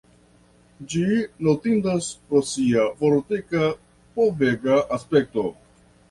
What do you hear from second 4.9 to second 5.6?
aspekto.